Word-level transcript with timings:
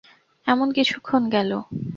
এমন 0.47 0.67
কিছুক্ষণ 0.77 1.21
গেল। 1.35 1.51